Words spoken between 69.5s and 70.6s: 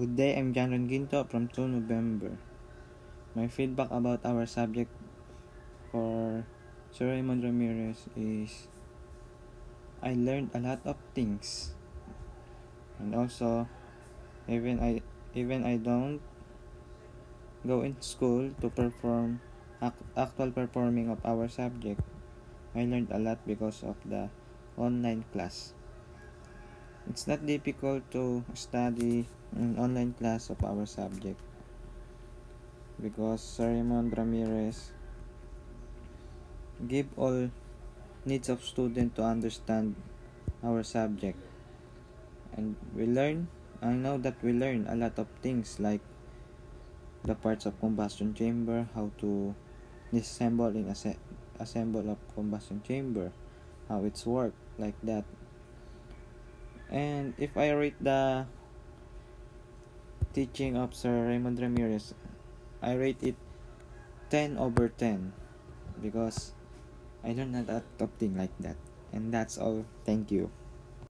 all. Thank you.